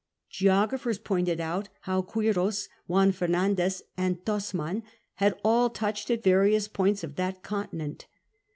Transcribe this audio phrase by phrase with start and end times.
[0.31, 4.81] Geographers pointed out how Quiros, Juan Fer nandez, and Tasman
[5.17, 8.07] had all touched at various points of that continent.